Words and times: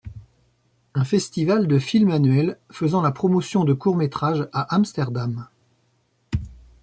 Un 0.95 1.03
festival 1.05 1.67
de 1.67 1.77
film 1.77 2.09
annuel 2.09 2.57
faisant 2.71 3.03
la 3.03 3.11
promotion 3.11 3.65
de 3.65 3.73
courts 3.73 3.97
métrages 3.97 4.49
à 4.51 4.73
Amsterdam. 4.73 5.47